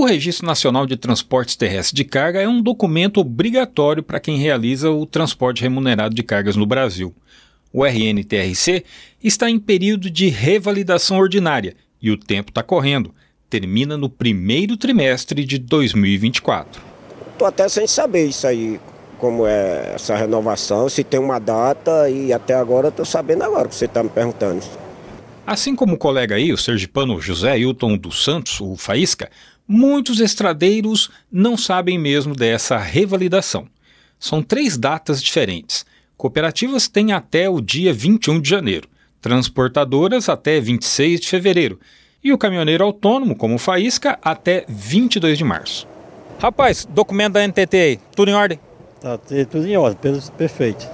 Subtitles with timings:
[0.00, 4.90] O Registro Nacional de Transportes Terrestres de Carga é um documento obrigatório para quem realiza
[4.90, 7.14] o transporte remunerado de cargas no Brasil.
[7.70, 8.82] O RNTRC
[9.22, 13.14] está em período de revalidação ordinária e o tempo está correndo.
[13.50, 16.80] Termina no primeiro trimestre de 2024.
[17.32, 18.80] Estou até sem saber isso aí,
[19.18, 23.74] como é essa renovação, se tem uma data e até agora estou sabendo agora que
[23.74, 24.64] você está me perguntando.
[25.50, 29.28] Assim como o colega aí, o sergipano José Hilton dos Santos, o Faísca,
[29.66, 33.66] muitos estradeiros não sabem mesmo dessa revalidação.
[34.16, 35.84] São três datas diferentes.
[36.16, 38.88] Cooperativas têm até o dia 21 de janeiro,
[39.20, 41.80] transportadoras até 26 de fevereiro
[42.22, 45.84] e o caminhoneiro autônomo, como o Faísca, até 22 de março.
[46.38, 48.60] Rapaz, documento da NTT aí, tudo em ordem?
[49.00, 50.86] Tá tudo em ordem, perfeito.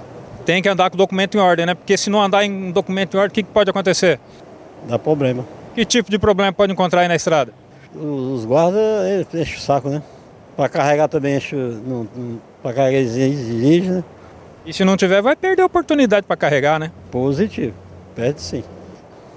[0.47, 1.75] Tem que andar com o documento em ordem, né?
[1.75, 4.19] Porque se não andar em documento em ordem, o que, que pode acontecer?
[4.87, 5.45] Dá problema.
[5.73, 7.53] Que tipo de problema pode encontrar aí na estrada?
[7.95, 10.03] Os guardas enchem o saco, né?
[10.55, 11.55] Para carregar também enche.
[12.61, 14.03] Para carregar exige, né?
[14.65, 16.91] E se não tiver, vai perder a oportunidade para carregar, né?
[17.09, 17.73] Positivo.
[18.15, 18.63] Perde sim.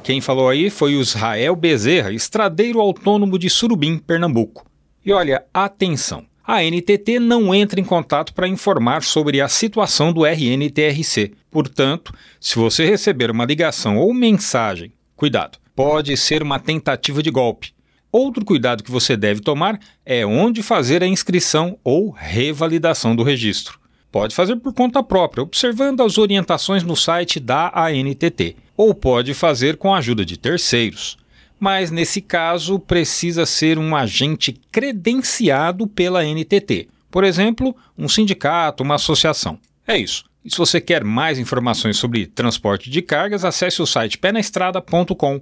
[0.02, 4.64] Quem falou aí foi o Israel Bezerra, estradeiro autônomo de Surubim, Pernambuco.
[5.04, 6.24] E olha, atenção!
[6.44, 11.32] A NTT não entra em contato para informar sobre a situação do RNTRC.
[11.50, 17.74] Portanto, se você receber uma ligação ou mensagem, cuidado, pode ser uma tentativa de golpe.
[18.10, 23.78] Outro cuidado que você deve tomar é onde fazer a inscrição ou revalidação do registro.
[24.10, 29.76] Pode fazer por conta própria, observando as orientações no site da ANTT, ou pode fazer
[29.76, 31.20] com a ajuda de terceiros
[31.60, 36.88] mas nesse caso precisa ser um agente credenciado pela NTT.
[37.10, 39.58] Por exemplo, um sindicato, uma associação.
[39.86, 40.24] É isso.
[40.44, 45.40] E se você quer mais informações sobre transporte de cargas, acesse o site penaestrada.com.br.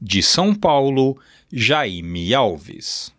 [0.00, 1.18] De São Paulo,
[1.52, 3.14] Jaime Alves.